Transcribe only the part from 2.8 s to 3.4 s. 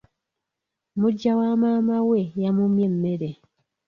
emmere.